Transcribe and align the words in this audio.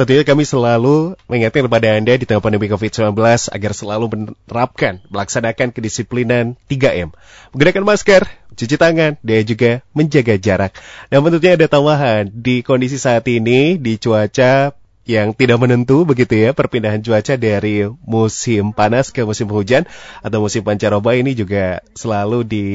tentunya 0.00 0.24
kami 0.24 0.48
selalu 0.48 1.12
mengingatkan 1.28 1.68
kepada 1.68 1.92
Anda 1.92 2.16
di 2.16 2.24
tengah 2.24 2.40
pandemi 2.40 2.72
COVID-19 2.72 3.12
agar 3.52 3.72
selalu 3.76 4.06
menerapkan, 4.08 5.04
melaksanakan 5.12 5.76
kedisiplinan 5.76 6.56
3M. 6.72 7.12
Menggunakan 7.52 7.84
masker, 7.84 8.24
cuci 8.56 8.80
tangan, 8.80 9.20
dan 9.20 9.44
juga 9.44 9.84
menjaga 9.92 10.40
jarak. 10.40 10.72
Dan 11.12 11.20
tentunya 11.28 11.60
ada 11.60 11.68
tambahan 11.68 12.32
di 12.32 12.64
kondisi 12.64 12.96
saat 12.96 13.28
ini 13.28 13.76
di 13.76 14.00
cuaca 14.00 14.72
yang 15.10 15.34
tidak 15.34 15.58
menentu 15.58 16.06
begitu 16.06 16.38
ya 16.38 16.54
perpindahan 16.54 17.02
cuaca 17.02 17.34
dari 17.34 17.82
musim 18.06 18.70
panas 18.70 19.10
ke 19.10 19.26
musim 19.26 19.50
hujan 19.50 19.90
atau 20.22 20.38
musim 20.38 20.62
pancaroba 20.62 21.18
ini 21.18 21.34
juga 21.34 21.82
selalu 21.98 22.46
di 22.46 22.66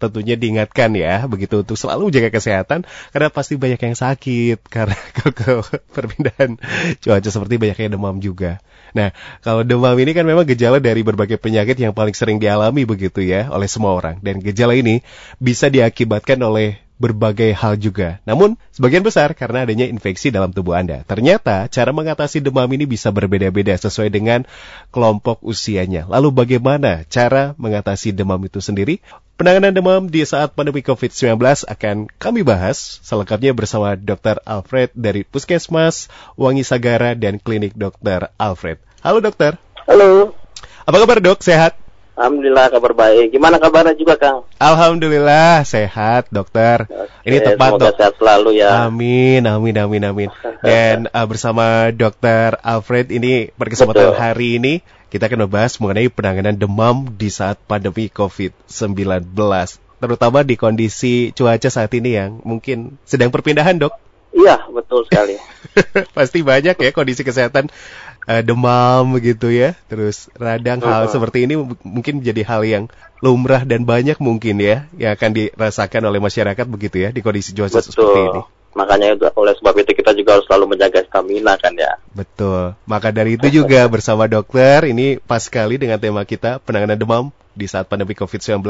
tentunya 0.00 0.40
diingatkan 0.40 0.96
ya 0.96 1.28
begitu 1.28 1.60
untuk 1.60 1.76
selalu 1.76 2.08
menjaga 2.08 2.32
kesehatan 2.32 2.88
karena 3.12 3.28
pasti 3.28 3.60
banyak 3.60 3.76
yang 3.76 3.92
sakit 3.92 4.64
karena 4.72 4.96
ke, 5.20 5.36
ke 5.36 5.52
perpindahan 5.92 6.56
cuaca 7.04 7.28
seperti 7.28 7.60
banyak 7.60 7.78
yang 7.84 7.92
demam 7.92 8.16
juga. 8.24 8.64
Nah, 8.92 9.12
kalau 9.40 9.64
demam 9.64 9.96
ini 9.96 10.12
kan 10.12 10.24
memang 10.24 10.44
gejala 10.44 10.80
dari 10.80 11.00
berbagai 11.04 11.40
penyakit 11.40 11.76
yang 11.76 11.92
paling 11.92 12.16
sering 12.16 12.40
dialami 12.40 12.84
begitu 12.88 13.24
ya 13.24 13.52
oleh 13.52 13.68
semua 13.68 13.92
orang 13.92 14.20
dan 14.24 14.40
gejala 14.40 14.72
ini 14.76 15.04
bisa 15.36 15.68
diakibatkan 15.68 16.40
oleh 16.40 16.80
berbagai 17.02 17.50
hal 17.58 17.74
juga. 17.74 18.22
Namun, 18.22 18.54
sebagian 18.70 19.02
besar 19.02 19.34
karena 19.34 19.66
adanya 19.66 19.90
infeksi 19.90 20.30
dalam 20.30 20.54
tubuh 20.54 20.78
Anda. 20.78 21.02
Ternyata, 21.02 21.66
cara 21.66 21.90
mengatasi 21.90 22.38
demam 22.38 22.70
ini 22.70 22.86
bisa 22.86 23.10
berbeda-beda 23.10 23.74
sesuai 23.74 24.14
dengan 24.14 24.46
kelompok 24.94 25.42
usianya. 25.42 26.06
Lalu 26.06 26.30
bagaimana 26.30 27.02
cara 27.10 27.58
mengatasi 27.58 28.14
demam 28.14 28.38
itu 28.46 28.62
sendiri? 28.62 29.02
Penanganan 29.34 29.74
demam 29.74 30.06
di 30.06 30.22
saat 30.22 30.54
pandemi 30.54 30.86
COVID-19 30.86 31.66
akan 31.66 32.06
kami 32.22 32.46
bahas 32.46 33.02
selengkapnya 33.02 33.50
bersama 33.50 33.98
Dr. 33.98 34.38
Alfred 34.46 34.94
dari 34.94 35.26
Puskesmas, 35.26 36.06
Wangi 36.38 36.62
Sagara, 36.62 37.18
dan 37.18 37.42
Klinik 37.42 37.74
Dr. 37.74 38.30
Alfred. 38.38 38.78
Halo 39.02 39.18
dokter. 39.18 39.58
Halo. 39.90 40.38
Apa 40.86 41.02
kabar 41.02 41.18
dok? 41.18 41.42
Sehat? 41.42 41.81
Alhamdulillah 42.22 42.70
kabar 42.70 42.94
baik. 42.94 43.34
Gimana 43.34 43.58
kabarnya 43.58 43.98
juga 43.98 44.14
Kang? 44.14 44.46
Alhamdulillah 44.62 45.66
sehat 45.66 46.30
dokter. 46.30 46.86
Oke, 46.86 47.26
Ini 47.26 47.42
tepat 47.42 47.82
dok. 47.82 47.98
sehat 47.98 48.14
selalu 48.14 48.62
ya. 48.62 48.86
Amin, 48.86 49.42
amin, 49.42 49.74
amin, 49.74 50.02
amin. 50.06 50.28
Dan 50.62 51.10
uh, 51.10 51.26
bersama 51.26 51.90
dokter 51.90 52.54
Alfred 52.62 53.10
ini 53.10 53.50
pada 53.58 53.74
kesempatan 53.74 54.14
Betul. 54.14 54.22
hari 54.22 54.48
ini 54.62 54.72
kita 55.10 55.26
akan 55.26 55.50
membahas 55.50 55.82
mengenai 55.82 56.06
penanganan 56.14 56.54
demam 56.54 57.10
di 57.10 57.26
saat 57.26 57.58
pandemi 57.66 58.06
COVID-19. 58.06 59.34
Terutama 59.98 60.46
di 60.46 60.54
kondisi 60.54 61.34
cuaca 61.34 61.74
saat 61.74 61.90
ini 61.90 62.22
yang 62.22 62.38
mungkin 62.46 63.02
sedang 63.02 63.34
perpindahan 63.34 63.82
dok. 63.82 63.98
Iya 64.30 64.62
betul 64.70 65.04
sekali. 65.10 65.36
Pasti 66.16 66.40
banyak 66.40 66.78
ya 66.78 66.90
kondisi 66.94 67.26
kesehatan 67.26 67.66
eh, 68.26 68.42
demam 68.42 69.12
begitu 69.12 69.48
ya. 69.48 69.74
Terus 69.86 70.28
radang 70.34 70.82
hal 70.82 71.08
seperti 71.08 71.46
ini 71.46 71.54
mungkin 71.82 72.22
menjadi 72.22 72.42
hal 72.46 72.62
yang 72.62 72.84
lumrah 73.22 73.62
dan 73.62 73.86
banyak 73.86 74.18
mungkin 74.18 74.58
ya 74.58 74.90
yang 74.98 75.14
akan 75.14 75.30
dirasakan 75.30 76.02
oleh 76.10 76.18
masyarakat 76.18 76.66
begitu 76.66 77.06
ya 77.06 77.14
di 77.14 77.22
kondisi 77.22 77.54
cuaca 77.54 77.78
seperti 77.78 78.02
ini. 78.18 78.42
betul. 78.42 78.60
Makanya 78.72 79.12
oleh 79.36 79.52
sebab 79.52 79.84
itu 79.84 79.92
kita 79.92 80.16
juga 80.16 80.40
harus 80.40 80.48
selalu 80.48 80.74
menjaga 80.74 81.04
stamina 81.04 81.60
kan 81.60 81.76
ya. 81.76 82.00
Betul. 82.16 82.72
Maka 82.88 83.12
dari 83.12 83.36
itu 83.36 83.52
juga 83.52 83.84
bersama 83.92 84.24
dokter 84.24 84.88
ini 84.88 85.20
pas 85.20 85.44
sekali 85.44 85.76
dengan 85.76 86.00
tema 86.00 86.24
kita 86.24 86.56
penanganan 86.64 86.96
demam 86.96 87.24
di 87.52 87.68
saat 87.68 87.84
pandemi 87.84 88.16
COVID-19 88.16 88.64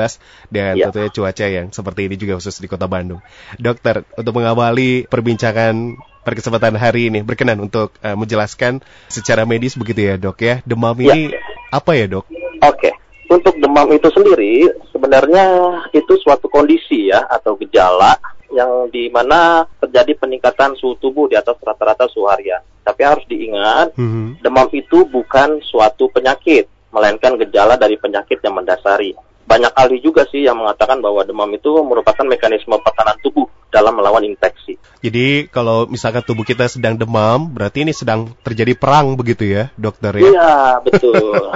dan 0.51 0.75
Ya. 0.75 0.91
tentunya 0.91 1.07
cuaca 1.07 1.47
yang 1.47 1.71
seperti 1.71 2.11
ini 2.11 2.19
juga 2.19 2.35
khusus 2.35 2.59
di 2.59 2.67
Kota 2.67 2.91
Bandung. 2.91 3.23
Dokter, 3.63 4.03
untuk 4.19 4.35
mengawali 4.35 5.07
perbincangan 5.07 5.95
pada 6.23 6.35
kesempatan 6.39 6.79
hari 6.79 7.11
ini 7.11 7.21
berkenan 7.21 7.59
untuk 7.59 7.93
eh, 8.01 8.15
menjelaskan 8.15 8.79
secara 9.11 9.43
medis 9.43 9.75
begitu 9.75 10.07
ya, 10.07 10.15
Dok 10.17 10.39
ya. 10.39 10.55
Demam 10.63 10.95
Ya. 10.99 11.15
ini 11.15 11.35
apa 11.69 11.99
ya, 11.99 12.07
Dok? 12.07 12.25
Oke. 12.63 12.91
Untuk 13.27 13.57
demam 13.59 13.89
itu 13.91 14.07
sendiri 14.13 14.69
sebenarnya 14.93 15.45
itu 15.91 16.13
suatu 16.21 16.47
kondisi 16.47 17.09
ya 17.09 17.25
atau 17.27 17.57
gejala 17.57 18.15
yang 18.53 18.93
di 18.93 19.09
mana 19.09 19.65
terjadi 19.81 20.13
peningkatan 20.21 20.77
suhu 20.77 21.01
tubuh 21.01 21.25
di 21.27 21.35
atas 21.35 21.57
rata-rata 21.59 22.05
suhu 22.13 22.29
harian. 22.29 22.61
Tapi 22.85 23.01
harus 23.01 23.25
diingat 23.25 23.97
Mhm. 23.97 24.45
demam 24.45 24.69
itu 24.71 25.09
bukan 25.09 25.65
suatu 25.65 26.13
penyakit, 26.13 26.69
melainkan 26.93 27.41
gejala 27.41 27.81
dari 27.81 27.97
penyakit 27.97 28.45
yang 28.45 28.53
mendasari. 28.53 29.17
Banyak 29.43 29.73
ahli 29.73 29.99
juga 30.05 30.29
sih 30.29 30.45
yang 30.45 30.61
mengatakan 30.61 31.01
bahwa 31.01 31.25
demam 31.25 31.49
itu 31.51 31.73
merupakan 31.83 32.23
mekanisme 32.29 32.77
pertahanan 32.79 33.17
tubuh 33.25 33.49
dalam 33.73 33.97
melawan 33.97 34.21
infeksi. 34.29 34.77
Jadi 35.01 35.49
kalau 35.49 35.89
misalkan 35.89 36.21
tubuh 36.23 36.45
kita 36.45 36.69
sedang 36.69 36.95
demam, 36.95 37.49
berarti 37.49 37.83
ini 37.83 37.97
sedang 37.97 38.31
terjadi 38.45 38.77
perang 38.77 39.17
begitu 39.17 39.49
ya, 39.49 39.73
dokter 39.81 40.13
ya? 40.21 40.29
Iya, 40.29 40.55
betul. 40.85 41.51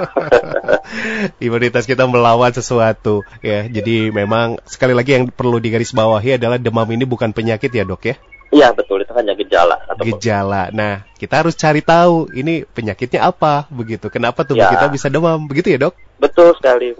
imunitas 1.47 1.85
kita 1.85 2.09
melawan 2.09 2.51
sesuatu 2.51 3.21
ya. 3.45 3.69
Jadi 3.69 4.09
memang 4.11 4.57
sekali 4.65 4.97
lagi 4.97 5.15
yang 5.15 5.29
perlu 5.29 5.61
digarisbawahi 5.61 6.41
adalah 6.41 6.57
demam 6.57 6.89
ini 6.89 7.05
bukan 7.05 7.37
penyakit 7.37 7.69
ya, 7.71 7.85
Dok 7.85 8.03
ya. 8.09 8.17
Iya, 8.55 8.71
betul. 8.73 9.03
Itu 9.03 9.13
hanya 9.13 9.35
gejala. 9.35 9.77
Atau 9.87 10.07
Gejala. 10.07 10.71
Nah, 10.71 11.03
kita 11.19 11.43
harus 11.43 11.55
cari 11.55 11.83
tahu 11.83 12.31
ini 12.31 12.63
penyakitnya 12.63 13.27
apa 13.27 13.67
begitu. 13.69 14.07
Kenapa 14.07 14.47
tubuh 14.47 14.63
Ya. 14.63 14.71
kita 14.71 14.87
bisa 14.87 15.11
demam? 15.11 15.45
Begitu 15.51 15.75
ya, 15.75 15.79
Dok? 15.83 15.95
Betul 16.17 16.55
sekali. 16.57 16.95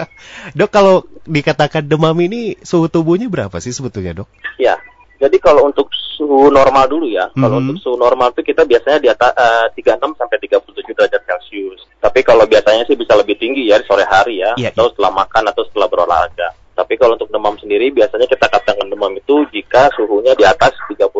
Dok, 0.58 0.70
kalau 0.70 1.02
dikatakan 1.24 1.84
demam 1.84 2.14
ini 2.22 2.54
suhu 2.62 2.86
tubuhnya 2.86 3.26
berapa 3.26 3.58
sih 3.58 3.74
sebetulnya, 3.74 4.22
Dok? 4.22 4.28
Ya. 4.56 4.78
Jadi 5.22 5.38
kalau 5.38 5.70
untuk 5.70 5.86
suhu 6.18 6.50
normal 6.50 6.90
dulu 6.90 7.06
ya, 7.06 7.30
kalau 7.32 7.62
Mhm. 7.62 7.62
untuk 7.70 7.78
suhu 7.78 7.94
normal 7.94 8.34
itu 8.34 8.42
kita 8.42 8.66
biasanya 8.66 8.98
di 8.98 9.06
atas 9.06 9.30
eh, 9.34 9.66
36 9.78 10.18
sampai 10.18 10.38
37 10.38 10.90
derajat 10.94 11.22
Celcius. 11.22 11.86
Tapi 12.02 12.26
kalau 12.26 12.42
biasanya 12.42 12.82
sih 12.86 12.98
bisa 12.98 13.14
lebih 13.14 13.38
tinggi 13.38 13.70
ya 13.70 13.78
di 13.78 13.86
sore 13.86 14.02
hari 14.02 14.42
ya, 14.42 14.54
Iya, 14.58 14.74
atau 14.74 14.90
setelah 14.90 15.14
makan 15.14 15.46
atau 15.46 15.62
setelah 15.62 15.86
berolahraga. 15.86 16.50
Tapi 16.72 16.96
kalau 16.96 17.20
untuk 17.20 17.28
demam 17.28 17.54
sendiri 17.60 17.92
biasanya 17.92 18.24
kita 18.24 18.48
katakan 18.48 18.88
demam 18.88 19.12
itu 19.12 19.44
jika 19.52 19.92
suhunya 19.92 20.32
di 20.32 20.44
atas 20.48 20.72
38 20.88 21.12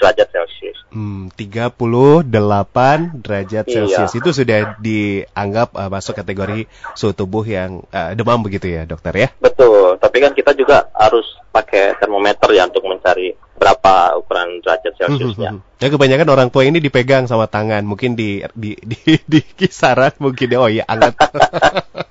derajat 0.00 0.28
Celcius. 0.32 0.78
Hmm, 0.88 1.28
38 1.36 2.24
derajat 3.20 3.64
Iya. 3.68 3.74
Celcius 3.84 4.12
itu 4.16 4.30
sudah 4.32 4.78
dianggap 4.80 5.76
uh, 5.76 5.90
masuk 5.92 6.16
kategori 6.16 6.64
suhu 6.96 7.12
tubuh 7.12 7.44
yang 7.44 7.84
uh, 7.92 8.16
demam 8.16 8.40
begitu 8.40 8.70
ya, 8.72 8.88
dokter 8.88 9.12
ya? 9.12 9.28
Betul, 9.36 10.00
tapi 10.00 10.24
kan 10.24 10.32
kita 10.32 10.56
juga 10.56 10.88
harus 10.96 11.26
pakai 11.52 11.98
termometer 12.00 12.48
ya 12.54 12.64
untuk 12.70 12.86
mencari 12.88 13.34
berapa 13.58 14.16
ukuran 14.22 14.62
derajat 14.62 14.92
Celciusnya. 14.96 15.50
Mhm. 15.58 15.82
Ya 15.82 15.88
kebanyakan 15.90 16.28
orang 16.30 16.48
tua 16.48 16.64
ini 16.64 16.78
dipegang 16.78 17.26
sama 17.26 17.50
tangan, 17.50 17.82
mungkin 17.84 18.14
di 18.14 18.40
di 18.54 18.78
di, 18.78 18.96
di 19.26 19.40
kisaran 19.42 20.14
mungkin 20.22 20.48
oh 20.56 20.70
iya 20.70 20.86
hangat. 20.86 21.14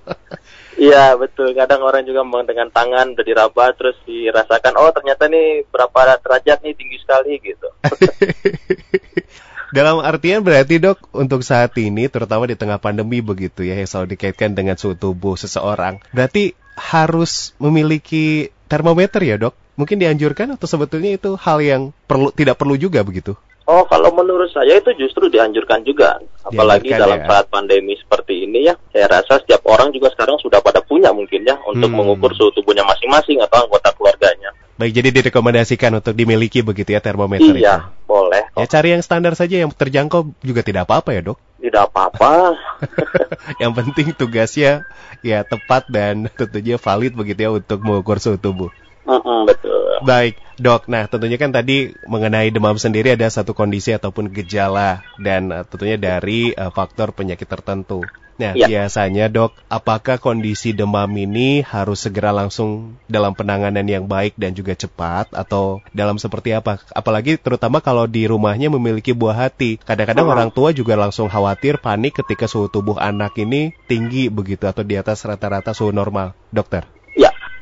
Iya 0.77 1.17
betul, 1.17 1.57
kadang 1.57 1.81
orang 1.81 2.05
juga 2.05 2.21
mau 2.21 2.45
dengan 2.45 2.69
tangan 2.69 3.17
udah 3.17 3.25
diraba 3.25 3.73
terus 3.73 3.97
dirasakan 4.05 4.77
oh 4.77 4.93
ternyata 4.93 5.25
nih 5.25 5.65
berapa 5.73 6.21
derajat 6.21 6.61
nih 6.61 6.77
tinggi 6.77 6.97
sekali 7.01 7.41
gitu. 7.41 7.67
Dalam 9.77 9.99
artian 9.99 10.45
berarti 10.45 10.77
dok 10.77 11.11
untuk 11.17 11.41
saat 11.41 11.73
ini 11.81 12.07
terutama 12.07 12.45
di 12.45 12.53
tengah 12.53 12.77
pandemi 12.77 13.19
begitu 13.25 13.65
ya 13.65 13.73
yang 13.73 13.89
selalu 13.89 14.15
dikaitkan 14.15 14.53
dengan 14.53 14.77
suhu 14.77 14.93
tubuh 14.93 15.33
seseorang. 15.33 15.97
Berarti 16.13 16.53
harus 16.77 17.57
memiliki 17.57 18.53
termometer 18.69 19.25
ya 19.25 19.35
dok? 19.35 19.57
Mungkin 19.81 19.97
dianjurkan 19.97 20.53
atau 20.53 20.69
sebetulnya 20.69 21.17
itu 21.17 21.33
hal 21.41 21.57
yang 21.61 21.81
perlu 22.05 22.29
tidak 22.31 22.61
perlu 22.61 22.77
juga 22.77 23.01
begitu? 23.01 23.33
Oh 23.67 23.83
kalau 23.83 24.15
menurut 24.15 24.47
saya 24.55 24.79
itu 24.79 24.95
justru 24.95 25.27
dianjurkan 25.27 25.83
juga, 25.83 26.15
apalagi 26.39 26.87
Dianjurkan 26.87 27.03
dalam 27.03 27.19
ya. 27.19 27.27
saat 27.27 27.45
pandemi 27.51 27.93
seperti 27.99 28.47
ini 28.47 28.71
ya. 28.71 28.79
Saya 28.95 29.11
rasa 29.11 29.43
setiap 29.43 29.59
orang 29.67 29.91
juga 29.91 30.07
sekarang 30.15 30.39
sudah 30.39 30.63
pada 30.63 30.79
punya 30.79 31.11
mungkin 31.11 31.43
ya 31.43 31.59
untuk 31.67 31.91
Hmm. 31.91 31.99
mengukur 31.99 32.31
suhu 32.31 32.55
tubuhnya 32.55 32.87
masing-masing 32.87 33.43
atau 33.43 33.67
anggota 33.67 33.91
keluarganya. 33.91 34.55
Baik 34.79 34.93
jadi 34.95 35.09
direkomendasikan 35.19 35.91
untuk 35.99 36.15
dimiliki 36.15 36.63
begitu 36.63 36.95
ya 36.95 37.03
termometer 37.03 37.51
itu. 37.51 37.65
Iya, 37.65 37.91
boleh. 38.07 38.47
Ya 38.55 38.65
cari 38.71 38.95
yang 38.95 39.03
standar 39.03 39.35
saja 39.35 39.59
yang 39.59 39.73
terjangkau 39.73 40.31
juga 40.39 40.63
tidak 40.63 40.87
apa-apa 40.87 41.09
ya 41.11 41.21
dok. 41.27 41.37
Tidak 41.59 41.83
apa-apa. 41.91 42.55
yang 43.61 43.75
penting 43.75 44.15
tugasnya 44.15 44.87
ya 45.19 45.43
tepat 45.43 45.83
dan 45.91 46.31
tentunya 46.31 46.79
valid 46.79 47.13
begitu 47.19 47.39
ya 47.43 47.51
untuk 47.51 47.83
mengukur 47.83 48.15
suhu 48.21 48.39
tubuh. 48.39 48.71
Mm-mm, 49.03 49.43
betul. 49.43 49.76
Baik, 50.03 50.37
dok. 50.61 50.85
Nah, 50.85 51.09
tentunya 51.09 51.37
kan 51.41 51.49
tadi 51.49 51.93
mengenai 52.05 52.53
demam 52.53 52.77
sendiri 52.77 53.17
ada 53.17 53.25
satu 53.29 53.57
kondisi 53.57 53.93
ataupun 53.93 54.29
gejala 54.29 55.01
dan 55.17 55.49
eh, 55.49 55.63
tentunya 55.65 55.97
dari 55.97 56.53
eh, 56.53 56.71
faktor 56.73 57.13
penyakit 57.17 57.49
tertentu. 57.49 58.05
Nah, 58.37 58.53
Ya. 58.53 58.69
biasanya 58.69 59.33
dok, 59.33 59.57
apakah 59.65 60.21
kondisi 60.21 60.69
demam 60.69 61.09
ini 61.17 61.65
harus 61.65 62.05
segera 62.05 62.29
langsung 62.29 62.93
dalam 63.09 63.33
penanganan 63.33 63.81
yang 63.89 64.05
baik 64.05 64.37
dan 64.37 64.53
juga 64.53 64.77
cepat 64.77 65.33
atau 65.33 65.81
dalam 65.89 66.21
seperti 66.21 66.53
apa? 66.53 66.77
Apalagi 66.93 67.41
terutama 67.41 67.81
kalau 67.81 68.05
di 68.05 68.29
rumahnya 68.29 68.69
memiliki 68.69 69.09
buah 69.17 69.49
hati. 69.49 69.81
Kadang-kadang 69.81 70.29
Hmm. 70.29 70.35
orang 70.37 70.49
tua 70.53 70.69
juga 70.69 70.93
langsung 70.93 71.25
khawatir, 71.33 71.81
panik 71.81 72.21
ketika 72.21 72.45
suhu 72.45 72.69
tubuh 72.69 73.01
anak 73.01 73.33
ini 73.41 73.73
tinggi 73.89 74.29
begitu 74.29 74.69
atau 74.69 74.85
di 74.85 74.93
atas 74.93 75.25
rata-rata 75.25 75.73
suhu 75.73 75.89
normal, 75.89 76.37
dokter. 76.53 76.85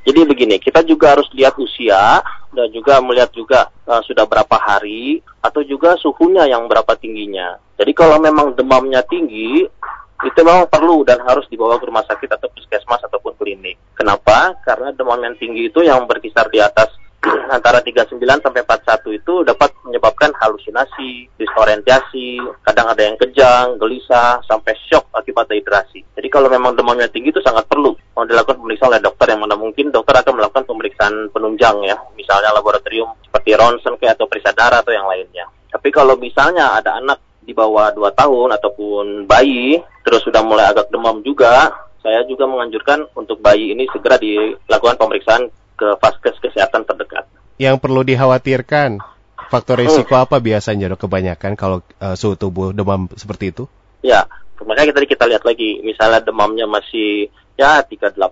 Jadi 0.05 0.21
begini, 0.21 0.55
kita 0.61 0.85
juga 0.85 1.17
harus 1.17 1.25
lihat 1.33 1.57
usia 1.57 2.21
dan 2.53 2.67
juga 2.69 3.01
melihat 3.01 3.33
juga 3.33 3.73
uh, 3.89 4.05
sudah 4.05 4.29
berapa 4.29 4.53
hari 4.53 5.25
atau 5.41 5.65
juga 5.65 5.97
suhunya 5.97 6.45
yang 6.45 6.69
berapa 6.69 6.93
tingginya. 6.93 7.57
Jadi 7.75 7.91
kalau 7.97 8.21
memang 8.21 8.53
demamnya 8.53 9.01
tinggi, 9.01 9.65
itu 10.23 10.39
memang 10.45 10.69
perlu 10.69 11.03
dan 11.03 11.19
harus 11.25 11.43
dibawa 11.51 11.81
ke 11.81 11.89
rumah 11.89 12.05
sakit 12.07 12.29
atau 12.31 12.47
puskesmas 12.53 13.01
ataupun 13.03 13.35
klinik. 13.35 13.75
Kenapa? 13.97 14.55
Karena 14.63 14.93
demam 14.93 15.19
yang 15.19 15.35
tinggi 15.35 15.73
itu 15.73 15.83
yang 15.83 16.05
berkisar 16.07 16.47
di 16.53 16.61
atas 16.61 16.93
antara 17.55 17.81
39 17.81 18.21
sampai 18.21 18.61
41 18.61 19.19
itu 19.19 19.33
dapat 19.45 19.69
menyebabkan 19.85 20.31
halusinasi, 20.37 21.29
disorientasi, 21.37 22.41
kadang 22.65 22.87
ada 22.89 23.01
yang 23.01 23.17
kejang, 23.17 23.77
gelisah, 23.81 24.41
sampai 24.45 24.73
shock 24.87 25.09
akibat 25.13 25.49
dehidrasi. 25.49 26.05
Jadi 26.15 26.27
kalau 26.29 26.49
memang 26.49 26.77
demamnya 26.77 27.09
tinggi 27.09 27.33
itu 27.33 27.41
sangat 27.41 27.65
perlu 27.69 27.93
mau 28.15 28.23
dilakukan 28.23 28.61
pemeriksaan 28.61 28.91
oleh 28.95 29.03
dokter 29.03 29.27
yang 29.33 29.41
mana 29.43 29.55
mungkin 29.59 29.91
dokter 29.91 30.15
akan 30.21 30.33
melakukan 30.39 30.65
pemeriksaan 30.65 31.13
penunjang 31.35 31.77
ya, 31.83 31.97
misalnya 32.15 32.55
laboratorium 32.55 33.11
seperti 33.27 33.51
ronsen 33.57 33.99
kayak 33.99 34.15
atau 34.15 34.25
periksa 34.29 34.55
darah 34.55 34.79
atau 34.79 34.95
yang 34.95 35.05
lainnya. 35.05 35.45
Tapi 35.67 35.91
kalau 35.91 36.15
misalnya 36.15 36.79
ada 36.79 36.95
anak 36.95 37.19
di 37.45 37.53
bawah 37.53 37.93
2 37.93 38.01
tahun 38.15 38.57
ataupun 38.57 39.29
bayi 39.29 39.77
terus 40.01 40.23
sudah 40.25 40.41
mulai 40.41 40.71
agak 40.71 40.89
demam 40.89 41.21
juga, 41.21 41.69
saya 42.05 42.21
juga 42.29 42.45
menganjurkan 42.45 43.09
untuk 43.17 43.41
bayi 43.41 43.73
ini 43.73 43.89
segera 43.89 44.21
dilakukan 44.21 44.97
pemeriksaan 44.97 45.49
ke 45.75 45.87
vaskes 45.99 46.39
kesehatan 46.41 46.87
terdekat. 46.87 47.27
Yang 47.55 47.79
perlu 47.83 48.01
dikhawatirkan, 48.03 48.99
faktor 49.47 49.79
risiko 49.79 50.15
hmm. 50.15 50.23
apa 50.27 50.37
biasanya 50.41 50.91
dok 50.91 51.07
kebanyakan 51.07 51.53
kalau 51.55 51.79
uh, 52.01 52.15
suhu 52.17 52.35
tubuh 52.35 52.71
demam 52.71 53.07
seperti 53.15 53.51
itu? 53.55 53.63
Ya, 54.03 54.27
makanya 54.63 54.95
tadi 54.95 55.07
kita 55.07 55.27
lihat 55.27 55.43
lagi, 55.43 55.79
misalnya 55.83 56.19
demamnya 56.23 56.67
masih 56.67 57.31
ya 57.55 57.79
38,1 57.79 58.27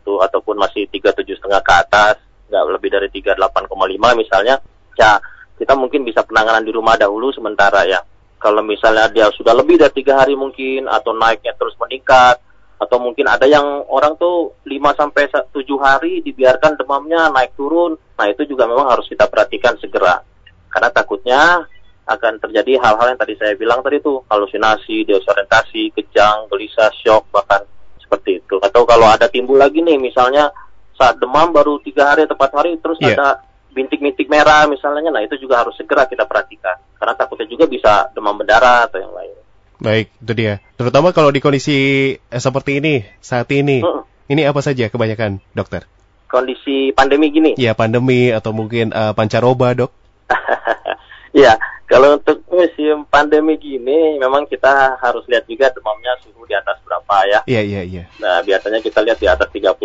ataupun 0.00 0.56
masih 0.56 0.88
37 0.88 1.38
setengah 1.38 1.60
ke 1.60 1.72
atas, 1.72 2.16
nggak 2.48 2.64
lebih 2.72 2.90
dari 2.92 3.08
38,5 3.12 3.68
misalnya, 4.16 4.56
ya 4.96 5.20
kita 5.58 5.74
mungkin 5.74 6.06
bisa 6.06 6.24
penanganan 6.24 6.64
di 6.64 6.72
rumah 6.72 6.96
dahulu 6.96 7.34
sementara 7.34 7.84
ya. 7.84 8.00
Kalau 8.38 8.62
misalnya 8.62 9.10
dia 9.10 9.26
sudah 9.34 9.50
lebih 9.50 9.82
dari 9.82 9.90
tiga 9.90 10.22
hari 10.22 10.38
mungkin 10.38 10.86
atau 10.86 11.10
naiknya 11.10 11.58
terus 11.58 11.74
meningkat, 11.82 12.38
atau 12.78 12.96
mungkin 13.02 13.26
ada 13.26 13.42
yang 13.44 13.82
orang 13.90 14.14
tuh 14.14 14.54
5 14.62 14.70
sampai 14.94 15.26
7 15.30 15.50
hari 15.82 16.22
dibiarkan 16.22 16.78
demamnya 16.78 17.26
naik 17.34 17.58
turun. 17.58 17.98
Nah, 18.14 18.26
itu 18.30 18.46
juga 18.46 18.70
memang 18.70 18.86
harus 18.86 19.10
kita 19.10 19.26
perhatikan 19.26 19.74
segera. 19.82 20.22
Karena 20.70 20.88
takutnya 20.94 21.66
akan 22.08 22.38
terjadi 22.38 22.78
hal-hal 22.80 23.12
yang 23.12 23.20
tadi 23.20 23.34
saya 23.34 23.58
bilang 23.58 23.82
tadi 23.82 23.98
tuh, 23.98 24.22
halusinasi, 24.30 25.04
desorientasi, 25.04 25.90
kejang, 25.92 26.46
gelisah, 26.48 26.88
shock, 27.02 27.26
bahkan 27.34 27.66
seperti 27.98 28.40
itu. 28.40 28.56
Atau 28.62 28.86
kalau 28.86 29.10
ada 29.10 29.26
timbul 29.26 29.58
lagi 29.58 29.82
nih, 29.82 29.98
misalnya 29.98 30.48
saat 30.94 31.18
demam 31.18 31.50
baru 31.50 31.82
tiga 31.82 32.14
hari 32.14 32.30
atau 32.30 32.38
empat 32.38 32.52
hari, 32.54 32.78
terus 32.78 32.96
yeah. 33.02 33.18
ada 33.18 33.42
bintik-bintik 33.74 34.30
merah 34.30 34.64
misalnya, 34.70 35.12
nah 35.12 35.22
itu 35.22 35.36
juga 35.36 35.66
harus 35.66 35.74
segera 35.74 36.06
kita 36.06 36.24
perhatikan. 36.24 36.78
Karena 36.94 37.14
takutnya 37.18 37.46
juga 37.50 37.66
bisa 37.66 38.08
demam 38.14 38.38
berdarah 38.38 38.86
atau 38.86 38.98
yang 39.02 39.12
lain. 39.12 39.34
Baik, 39.78 40.10
itu 40.18 40.32
dia. 40.34 40.58
Terutama 40.74 41.14
kalau 41.14 41.30
di 41.30 41.38
kondisi 41.38 41.76
eh, 42.18 42.42
seperti 42.42 42.82
ini, 42.82 43.06
saat 43.22 43.46
ini. 43.54 43.82
Hmm. 43.82 44.02
Ini 44.28 44.44
apa 44.44 44.60
saja 44.60 44.92
kebanyakan, 44.92 45.40
dokter? 45.56 45.88
Kondisi 46.28 46.92
pandemi 46.92 47.32
gini? 47.32 47.56
Iya, 47.56 47.72
pandemi 47.72 48.28
atau 48.28 48.52
mungkin 48.52 48.92
uh, 48.92 49.16
pancaroba, 49.16 49.72
dok? 49.72 49.90
Iya, 51.28 51.60
kalau 51.84 52.16
untuk 52.18 52.40
musim 52.48 53.04
pandemi 53.06 53.60
gini, 53.60 54.16
memang 54.16 54.48
kita 54.48 54.96
harus 54.98 55.22
lihat 55.28 55.44
juga 55.44 55.68
demamnya 55.70 56.16
suhu 56.24 56.42
di 56.48 56.56
atas 56.56 56.80
berapa 56.82 57.16
ya. 57.28 57.40
Iya, 57.44 57.62
iya, 57.62 57.82
iya. 57.84 58.04
Nah, 58.18 58.40
biasanya 58.42 58.80
kita 58.80 59.04
lihat 59.04 59.20
di 59.20 59.28
atas 59.28 59.46
38. 59.52 59.76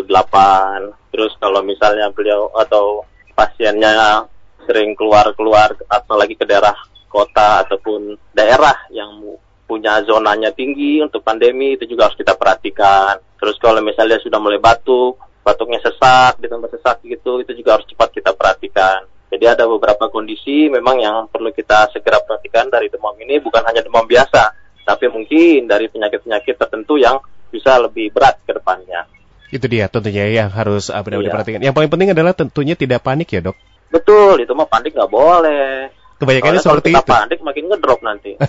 Terus 1.12 1.36
kalau 1.38 1.62
misalnya 1.62 2.10
beliau 2.16 2.48
atau 2.56 3.04
pasiennya 3.36 4.26
sering 4.64 4.96
keluar-keluar 4.96 5.76
atau 5.92 6.16
lagi 6.16 6.40
ke 6.40 6.48
daerah 6.48 6.74
kota 7.12 7.68
ataupun 7.68 8.16
daerah 8.34 8.74
yang 8.90 9.38
punya 9.74 10.06
zonanya 10.06 10.54
tinggi 10.54 11.02
untuk 11.02 11.26
pandemi 11.26 11.74
itu 11.74 11.90
juga 11.90 12.06
harus 12.06 12.18
kita 12.22 12.38
perhatikan. 12.38 13.18
Terus 13.42 13.58
kalau 13.58 13.82
misalnya 13.82 14.22
sudah 14.22 14.38
mulai 14.38 14.62
batuk, 14.62 15.18
batuknya 15.42 15.82
sesak, 15.82 16.38
ditambah 16.38 16.70
sesak 16.70 17.02
gitu, 17.02 17.42
itu 17.42 17.58
juga 17.58 17.82
harus 17.82 17.90
cepat 17.90 18.14
kita 18.14 18.38
perhatikan. 18.38 19.10
Jadi 19.34 19.50
ada 19.50 19.66
beberapa 19.66 20.14
kondisi 20.14 20.70
memang 20.70 21.02
yang 21.02 21.26
perlu 21.26 21.50
kita 21.50 21.90
segera 21.90 22.22
perhatikan 22.22 22.70
dari 22.70 22.94
demam 22.94 23.18
ini 23.18 23.42
bukan 23.42 23.66
hanya 23.66 23.82
demam 23.82 24.06
biasa, 24.06 24.54
tapi 24.86 25.10
mungkin 25.10 25.66
dari 25.66 25.90
penyakit-penyakit 25.90 26.54
tertentu 26.54 27.02
yang 27.02 27.18
bisa 27.50 27.82
lebih 27.82 28.14
berat 28.14 28.38
ke 28.46 28.54
depannya. 28.54 29.10
Itu 29.50 29.66
dia 29.66 29.90
tentunya 29.90 30.30
yang 30.30 30.54
harus 30.54 30.94
uh, 30.94 31.02
benar-benar 31.02 31.18
iya. 31.18 31.30
diperhatikan. 31.34 31.60
Yang 31.66 31.76
paling 31.82 31.90
penting 31.90 32.10
adalah 32.14 32.34
tentunya 32.38 32.78
tidak 32.78 33.02
panik 33.02 33.26
ya 33.34 33.42
dok. 33.42 33.58
Betul, 33.90 34.46
itu 34.46 34.54
mah 34.54 34.70
panik 34.70 34.94
nggak 34.94 35.10
boleh. 35.10 35.90
Kebanyakan 36.24 36.64
seperti 36.64 36.90
itu. 36.96 37.04
panik 37.04 37.40
makin 37.44 37.64
ngedrop 37.68 38.00
nanti. 38.00 38.40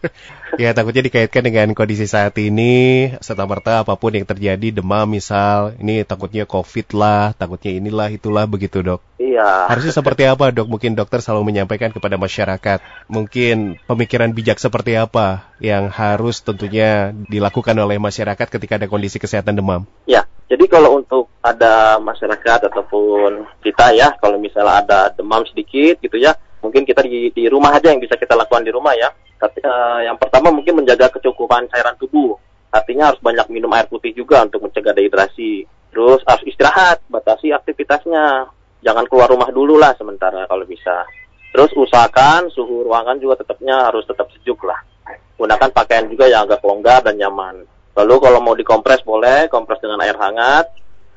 ya 0.62 0.76
takutnya 0.76 1.02
dikaitkan 1.08 1.42
dengan 1.48 1.72
kondisi 1.72 2.04
saat 2.04 2.36
ini 2.36 3.08
serta 3.24 3.48
merta 3.48 3.80
apa 3.80 3.96
pun 3.96 4.12
yang 4.12 4.28
terjadi 4.28 4.68
demam 4.68 5.08
misal 5.08 5.72
ini 5.80 6.04
takutnya 6.04 6.44
covid 6.44 6.92
lah 6.92 7.32
takutnya 7.32 7.72
inilah 7.80 8.12
itulah 8.12 8.44
begitu 8.44 8.84
dok. 8.84 9.00
Iya. 9.16 9.72
Harusnya 9.72 9.96
seperti 9.96 10.28
apa 10.28 10.52
dok? 10.52 10.68
Mungkin 10.68 10.92
dokter 10.92 11.24
selalu 11.24 11.48
menyampaikan 11.48 11.88
kepada 11.88 12.20
masyarakat 12.20 12.84
mungkin 13.08 13.80
pemikiran 13.88 14.30
bijak 14.36 14.60
seperti 14.60 15.00
apa 15.00 15.48
yang 15.56 15.88
harus 15.88 16.44
tentunya 16.44 17.16
dilakukan 17.32 17.72
oleh 17.80 17.96
masyarakat 17.96 18.46
ketika 18.52 18.76
ada 18.76 18.86
kondisi 18.86 19.16
kesehatan 19.16 19.56
demam. 19.56 19.88
Ya. 20.04 20.28
Jadi 20.52 20.68
kalau 20.68 21.00
untuk 21.00 21.32
ada 21.40 21.96
masyarakat 21.96 22.68
ataupun 22.68 23.48
kita 23.64 23.96
ya, 23.96 24.12
kalau 24.20 24.36
misalnya 24.36 24.84
ada 24.84 25.00
demam 25.08 25.40
sedikit 25.48 25.96
gitu 26.04 26.20
ya, 26.20 26.36
mungkin 26.62 26.86
kita 26.86 27.02
di, 27.02 27.28
di 27.34 27.44
rumah 27.50 27.74
aja 27.74 27.90
yang 27.90 28.00
bisa 28.00 28.14
kita 28.14 28.38
lakukan 28.38 28.62
di 28.62 28.72
rumah 28.72 28.94
ya. 28.94 29.10
Tapi 29.36 29.58
uh, 29.66 30.00
yang 30.06 30.16
pertama 30.16 30.54
mungkin 30.54 30.78
menjaga 30.78 31.10
kecukupan 31.10 31.66
cairan 31.68 31.98
tubuh. 31.98 32.38
Artinya 32.72 33.12
harus 33.12 33.20
banyak 33.20 33.52
minum 33.52 33.68
air 33.74 33.84
putih 33.90 34.14
juga 34.14 34.40
untuk 34.46 34.64
mencegah 34.64 34.96
dehidrasi. 34.96 35.66
Terus 35.92 36.24
harus 36.24 36.44
istirahat, 36.48 37.04
batasi 37.10 37.52
aktivitasnya. 37.52 38.48
Jangan 38.80 39.04
keluar 39.10 39.28
rumah 39.28 39.52
dulu 39.52 39.76
lah 39.76 39.92
sementara 39.98 40.48
kalau 40.48 40.64
bisa. 40.64 41.04
Terus 41.52 41.68
usahakan 41.76 42.48
suhu 42.48 42.88
ruangan 42.88 43.20
juga 43.20 43.44
tetapnya 43.44 43.92
harus 43.92 44.08
tetap 44.08 44.30
sejuk 44.32 44.64
lah. 44.64 44.80
Gunakan 45.36 45.70
pakaian 45.74 46.08
juga 46.08 46.30
yang 46.30 46.48
agak 46.48 46.64
longgar 46.64 47.04
dan 47.04 47.20
nyaman. 47.20 47.66
Lalu 47.92 48.14
kalau 48.24 48.40
mau 48.40 48.56
dikompres 48.56 49.04
boleh, 49.04 49.52
kompres 49.52 49.84
dengan 49.84 50.00
air 50.00 50.16
hangat 50.16 50.72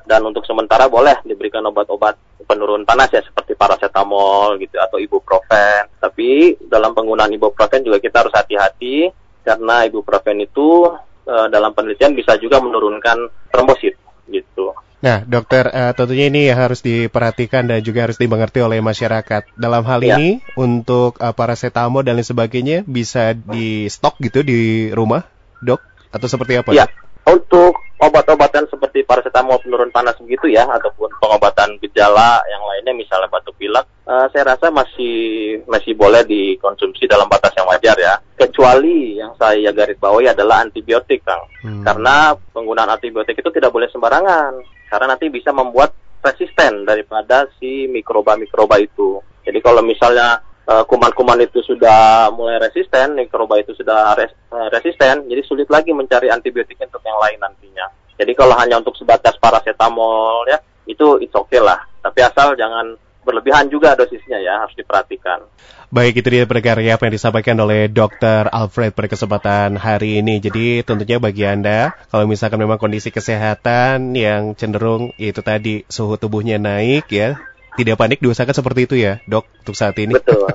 dan 0.06 0.22
untuk 0.22 0.46
sementara 0.46 0.86
boleh 0.86 1.18
diberikan 1.26 1.66
obat-obat 1.66 2.14
penurun 2.46 2.86
panas 2.86 3.10
ya 3.10 3.20
seperti 3.20 3.58
paracetamol 3.58 4.56
gitu 4.62 4.78
atau 4.78 5.02
ibuprofen. 5.02 5.90
Tapi 5.98 6.56
dalam 6.62 6.94
penggunaan 6.94 7.34
ibuprofen 7.34 7.82
juga 7.82 7.98
kita 7.98 8.22
harus 8.24 8.34
hati-hati 8.34 9.10
karena 9.42 9.82
ibuprofen 9.90 10.38
itu 10.38 10.86
e, 11.26 11.34
dalam 11.50 11.74
penelitian 11.74 12.14
bisa 12.14 12.38
juga 12.38 12.62
menurunkan 12.62 13.50
trombosit 13.50 13.98
gitu. 14.30 14.72
Nah, 14.96 15.22
dokter, 15.28 15.68
uh, 15.68 15.92
tentunya 15.92 16.32
ini 16.32 16.48
harus 16.48 16.80
diperhatikan 16.80 17.68
dan 17.68 17.84
juga 17.84 18.08
harus 18.08 18.16
dimengerti 18.16 18.64
oleh 18.64 18.80
masyarakat. 18.80 19.54
Dalam 19.54 19.84
hal 19.84 20.00
ya. 20.00 20.16
ini, 20.16 20.40
untuk 20.56 21.20
uh, 21.20 21.36
paracetamol 21.36 22.00
dan 22.00 22.16
lain 22.16 22.24
sebagainya 22.24 22.80
bisa 22.88 23.36
di 23.36 23.86
stok 23.92 24.16
gitu 24.24 24.40
di 24.40 24.88
rumah, 24.96 25.28
dok? 25.60 25.84
Atau 26.10 26.32
seperti 26.32 26.58
apa? 26.58 26.72
Ya, 26.72 26.88
untuk 27.26 27.74
obat-obatan 27.96 28.68
seperti 28.68 29.02
paracetamol 29.02 29.58
penurun 29.64 29.90
panas 29.90 30.14
begitu 30.20 30.52
ya 30.52 30.68
ataupun 30.68 31.08
pengobatan 31.16 31.80
gejala 31.80 32.44
yang 32.44 32.62
lainnya 32.68 32.92
misalnya 32.92 33.26
batuk 33.32 33.56
pilek 33.56 33.88
uh, 34.06 34.26
saya 34.30 34.54
rasa 34.54 34.70
masih 34.70 35.16
masih 35.66 35.92
boleh 35.98 36.22
dikonsumsi 36.24 37.10
dalam 37.10 37.26
batas 37.26 37.52
yang 37.58 37.66
wajar 37.68 37.96
ya. 37.98 38.14
Kecuali 38.38 39.18
yang 39.18 39.34
saya 39.36 39.74
garis 39.74 39.98
bawahi 39.98 40.30
adalah 40.32 40.62
antibiotik 40.62 41.26
Kang. 41.26 41.42
Hmm. 41.66 41.82
karena 41.82 42.30
penggunaan 42.54 42.94
antibiotik 42.94 43.34
itu 43.42 43.50
tidak 43.50 43.74
boleh 43.74 43.90
sembarangan. 43.90 44.54
Karena 44.86 45.18
nanti 45.18 45.26
bisa 45.26 45.50
membuat 45.50 45.90
resisten 46.22 46.86
daripada 46.86 47.50
si 47.58 47.90
mikroba-mikroba 47.90 48.78
itu. 48.78 49.18
Jadi 49.42 49.58
kalau 49.58 49.82
misalnya 49.82 50.42
kuman-kuman 50.66 51.38
uh, 51.38 51.46
itu 51.46 51.62
sudah 51.62 52.26
mulai 52.34 52.58
resisten, 52.58 53.14
mikroba 53.14 53.62
itu 53.62 53.70
sudah 53.78 54.18
res, 54.18 54.34
uh, 54.50 54.66
resisten, 54.74 55.30
jadi 55.30 55.42
sulit 55.46 55.70
lagi 55.70 55.94
mencari 55.94 56.26
antibiotik 56.26 56.82
untuk 56.82 57.02
yang 57.06 57.22
lain 57.22 57.38
nantinya. 57.38 57.86
Jadi 58.18 58.32
kalau 58.34 58.58
hanya 58.58 58.82
untuk 58.82 58.98
sebatas 58.98 59.38
paracetamol 59.38 60.42
ya, 60.50 60.58
itu 60.90 61.22
it's 61.22 61.36
okay 61.38 61.62
lah. 61.62 61.86
Tapi 62.02 62.18
asal 62.18 62.58
jangan 62.58 62.98
berlebihan 63.22 63.70
juga 63.70 63.94
dosisnya 63.94 64.42
ya, 64.42 64.62
harus 64.62 64.74
diperhatikan. 64.74 65.46
Baik, 65.86 66.22
itu 66.22 66.28
dia 66.34 66.42
ya 66.42 66.94
apa 66.98 67.02
yang 67.06 67.14
disampaikan 67.14 67.58
oleh 67.62 67.86
Dr. 67.86 68.50
Alfred 68.50 68.90
pada 68.90 69.06
kesempatan 69.06 69.78
hari 69.78 70.18
ini. 70.18 70.42
Jadi 70.42 70.82
tentunya 70.82 71.22
bagi 71.22 71.46
Anda, 71.46 71.94
kalau 72.10 72.26
misalkan 72.26 72.58
memang 72.58 72.78
kondisi 72.78 73.14
kesehatan 73.14 74.14
yang 74.18 74.58
cenderung 74.58 75.14
itu 75.18 75.42
tadi 75.46 75.86
suhu 75.86 76.18
tubuhnya 76.18 76.58
naik 76.58 77.06
ya, 77.10 77.38
Tidak 77.76 77.96
panik 77.96 78.18
diusahakan 78.24 78.56
seperti 78.56 78.80
itu 78.88 78.96
ya, 78.96 79.20
dok, 79.28 79.44
untuk 79.62 79.76
saat 79.76 79.96
ini. 80.00 80.16
Betul. 80.16 80.48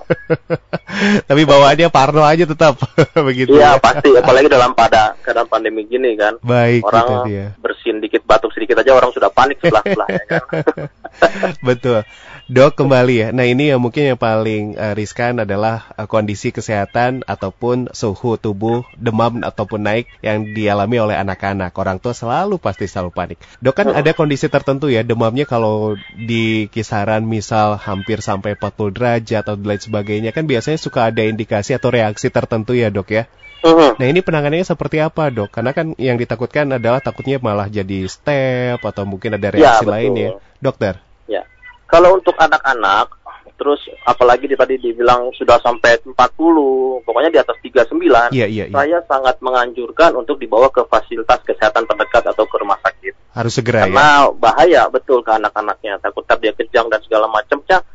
Tapi 1.29 1.41
bawaannya 1.45 1.87
parno 1.93 2.25
aja 2.25 2.43
tetap, 2.43 2.81
begitu 3.27 3.55
Iya 3.55 3.77
ya. 3.77 3.81
pasti, 3.81 4.09
apalagi 4.17 4.49
dalam 4.49 4.73
pada 4.73 5.13
keadaan 5.21 5.47
pandemi 5.47 5.85
gini 5.85 6.17
kan. 6.17 6.41
Baik, 6.41 6.81
orang 6.85 7.29
bersin 7.61 8.01
dikit 8.01 8.25
batuk 8.25 8.51
sedikit 8.51 8.81
aja 8.81 8.91
orang 8.97 9.13
sudah 9.13 9.29
panik 9.29 9.61
sebelah 9.61 9.83
sebelahnya 9.85 10.23
kan. 10.27 10.43
Betul. 11.68 12.08
Dok 12.51 12.84
kembali 12.84 13.15
ya. 13.15 13.27
Nah 13.32 13.48
ini 13.48 13.72
yang 13.72 13.80
mungkin 13.80 14.12
yang 14.12 14.20
paling 14.20 14.75
eh, 14.75 14.94
riskan 14.98 15.39
adalah 15.39 15.88
eh, 15.96 16.03
kondisi 16.10 16.51
kesehatan 16.51 17.24
ataupun 17.24 17.94
suhu 17.96 18.36
tubuh 18.36 18.84
demam 19.00 19.39
ataupun 19.39 19.80
naik 19.88 20.12
yang 20.20 20.51
dialami 20.51 21.00
oleh 21.00 21.15
anak-anak. 21.15 21.72
Orang 21.77 22.03
tua 22.03 22.12
selalu 22.12 22.60
pasti 22.60 22.91
selalu 22.91 23.12
panik. 23.15 23.38
Dok 23.63 23.75
kan 23.75 23.88
ada 23.96 24.12
kondisi 24.12 24.51
tertentu 24.51 24.91
ya 24.91 25.06
demamnya 25.06 25.48
kalau 25.48 25.96
di 26.18 26.68
kisaran 26.68 27.24
misal 27.24 27.80
hampir 27.80 28.20
sampai 28.20 28.60
40 28.60 28.96
derajat 28.96 29.44
atau 29.48 29.56
lain 29.56 29.80
sebagainya 29.80 30.36
kan 30.36 30.44
biasanya 30.44 30.80
suka 30.82 31.08
ada 31.08 31.24
indikasi 31.24 31.72
atau 31.77 31.88
reaksi 31.94 32.27
tertentu 32.27 32.75
ya 32.75 32.91
dok 32.91 33.10
ya. 33.15 33.24
Mhm. 33.62 34.01
Nah 34.01 34.08
ini 34.10 34.20
penanganannya 34.25 34.65
seperti 34.65 34.98
apa 34.98 35.30
dok? 35.30 35.53
Karena 35.53 35.72
kan 35.72 35.94
yang 36.01 36.18
ditakutkan 36.18 36.65
adalah 36.74 36.98
takutnya 36.98 37.38
malah 37.38 37.70
jadi 37.70 38.10
step 38.10 38.82
atau 38.82 39.06
mungkin 39.06 39.38
ada 39.38 39.53
Ya, 39.53 39.53
reaksi 39.53 39.86
betul. 39.86 39.94
lainnya. 39.94 40.30
Dokter. 40.58 40.94
Ya. 41.30 41.46
Kalau 41.86 42.18
untuk 42.18 42.34
anak-anak, 42.41 43.13
terus 43.62 43.77
apalagi 44.10 44.50
di, 44.50 44.58
tadi 44.58 44.82
dibilang 44.82 45.30
sudah 45.38 45.62
sampai 45.62 46.01
40, 46.01 47.06
pokoknya 47.06 47.30
di 47.30 47.38
atas 47.38 47.53
39, 47.62 48.34
Iya 48.34 48.50
iya 48.50 48.65
iya. 48.65 48.74
saya 48.74 48.98
sangat 49.06 49.38
menganjurkan 49.46 50.18
untuk 50.18 50.41
dibawa 50.41 50.74
ke 50.74 50.82
fasilitas 50.89 51.46
kesehatan 51.46 51.86
terdekat 51.86 52.25
atau 52.25 52.50
ke 52.50 52.56
rumah 52.58 52.82
sakit. 52.82 53.13
Harus 53.38 53.53
segera 53.53 53.86
ya. 53.86 53.94
Karena 53.94 54.34
bahaya 54.34 54.82
betul 54.89 55.22
ke 55.22 55.30
anak-anaknya, 55.30 56.01
takut 56.01 56.25
dia 56.41 56.53
kejang 56.58 56.89
dan 56.89 56.98
segala 57.06 57.30
macamnya. 57.30 57.86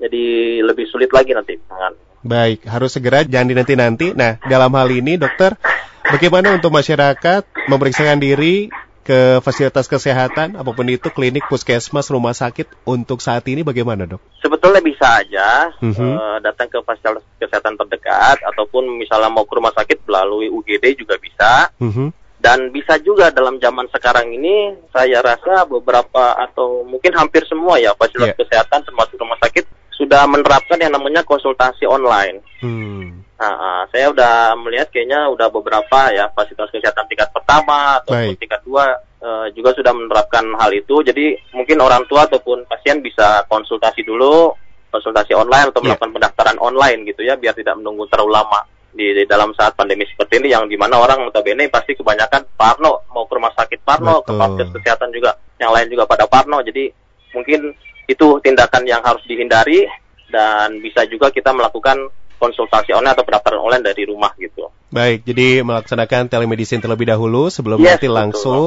Jadi 0.00 0.58
lebih 0.64 0.88
sulit 0.88 1.12
lagi 1.12 1.36
nanti 1.36 1.60
tangan. 1.68 1.92
Baik, 2.22 2.62
harus 2.70 2.94
segera 2.94 3.26
jangan 3.26 3.50
dinanti-nanti. 3.50 4.14
Nah, 4.14 4.38
dalam 4.46 4.70
hal 4.72 4.88
ini 4.88 5.18
dokter, 5.18 5.58
bagaimana 6.06 6.54
untuk 6.54 6.70
masyarakat 6.70 7.42
memeriksakan 7.66 8.22
diri 8.22 8.70
ke 9.02 9.42
fasilitas 9.42 9.90
kesehatan 9.90 10.54
apa 10.54 10.70
pun 10.70 10.86
itu 10.86 11.10
klinik, 11.10 11.50
puskesmas, 11.50 12.06
rumah 12.06 12.30
sakit 12.30 12.86
untuk 12.86 13.18
saat 13.18 13.42
ini 13.50 13.66
bagaimana, 13.66 14.06
Dok? 14.06 14.22
Sebetulnya 14.38 14.78
bisa 14.78 15.18
aja 15.18 15.74
Mhm. 15.82 15.98
eh, 16.14 16.36
datang 16.46 16.70
ke 16.70 16.78
fasilitas 16.86 17.26
kesehatan 17.42 17.74
terdekat 17.74 18.38
ataupun 18.46 18.86
misalnya 18.94 19.26
mau 19.26 19.42
ke 19.42 19.58
rumah 19.58 19.74
sakit 19.74 20.06
melalui 20.06 20.46
UGD 20.46 20.94
juga 20.94 21.18
bisa. 21.18 21.74
Mhm. 21.82 22.14
Dan 22.38 22.70
bisa 22.70 22.98
juga 22.98 23.30
dalam 23.30 23.58
zaman 23.58 23.86
sekarang 23.90 24.30
ini 24.30 24.74
saya 24.90 25.22
rasa 25.22 25.62
beberapa 25.62 26.34
atau 26.34 26.82
mungkin 26.82 27.14
hampir 27.14 27.42
semua 27.46 27.78
ya 27.78 27.94
fasilitas 27.94 28.34
Iya. 28.34 28.38
kesehatan 28.38 28.82
termasuk 28.82 29.14
rumah 29.14 29.38
sakit 29.38 29.62
sudah 29.96 30.24
menerapkan 30.26 30.80
yang 30.80 30.92
namanya 30.92 31.22
konsultasi 31.22 31.84
online. 31.84 32.40
Hmm. 32.60 33.22
Nah, 33.42 33.54
ah, 33.58 33.82
saya 33.90 34.14
udah 34.14 34.54
melihat 34.62 34.86
kayaknya 34.94 35.26
udah 35.34 35.50
beberapa 35.50 36.14
ya 36.14 36.30
fasilitas 36.30 36.70
kesehatan 36.70 37.10
tingkat 37.10 37.26
pertama 37.34 37.98
ataupun 37.98 38.38
Baik. 38.38 38.38
tingkat 38.38 38.60
dua 38.62 38.84
eh, 39.18 39.46
juga 39.54 39.74
sudah 39.74 39.90
menerapkan 39.90 40.46
hal 40.62 40.70
itu. 40.70 41.02
Jadi 41.02 41.34
mungkin 41.50 41.82
orang 41.82 42.06
tua 42.06 42.30
ataupun 42.30 42.70
pasien 42.70 43.02
bisa 43.02 43.42
konsultasi 43.50 44.06
dulu, 44.06 44.54
konsultasi 44.94 45.34
online 45.34 45.74
atau 45.74 45.82
Iya. 45.82 45.94
melakukan 45.94 46.12
pendaftaran 46.14 46.58
online 46.62 47.02
gitu 47.10 47.26
ya, 47.26 47.34
biar 47.34 47.54
tidak 47.58 47.74
menunggu 47.82 48.06
terlalu 48.06 48.38
lama 48.38 48.62
di, 48.92 49.10
di 49.10 49.24
dalam 49.24 49.50
saat 49.56 49.72
pandemi 49.74 50.04
seperti 50.04 50.38
ini 50.38 50.52
yang 50.52 50.68
di 50.68 50.76
mana 50.76 51.00
orang 51.00 51.24
notabene 51.24 51.66
pasti 51.72 51.96
kebanyakan 51.96 52.44
Parno 52.54 53.08
mau 53.10 53.24
ke 53.24 53.34
rumah 53.34 53.50
sakit 53.56 53.80
Parno, 53.82 54.20
ke 54.22 54.30
Betul. 54.30 54.38
fasilitas 54.38 54.70
kesehatan 54.78 55.10
juga, 55.10 55.30
yang 55.58 55.72
lain 55.72 55.88
juga 55.90 56.04
pada 56.06 56.28
Parno. 56.28 56.60
Jadi 56.62 56.92
mungkin 57.32 57.72
itu 58.06 58.26
tindakan 58.42 58.82
yang 58.84 59.02
harus 59.02 59.22
dihindari 59.24 59.86
dan 60.28 60.80
bisa 60.80 61.04
juga 61.06 61.28
kita 61.30 61.52
melakukan 61.52 61.96
konsultasi 62.40 62.90
online 62.90 63.14
atau 63.14 63.22
pendaftaran 63.22 63.62
online 63.62 63.84
dari 63.86 64.02
rumah 64.02 64.34
gitu. 64.34 64.66
Baik, 64.90 65.22
jadi 65.22 65.62
melaksanakan 65.62 66.26
telemedicine 66.26 66.82
terlebih 66.82 67.06
dahulu 67.08 67.48
sebelum 67.48 67.78
Yes, 67.78 67.96
nanti 67.96 68.08
betul. 68.10 68.18
langsung. 68.18 68.64